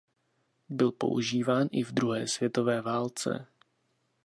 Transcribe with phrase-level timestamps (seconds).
[0.69, 3.47] Byl používán i v druhé světové válce.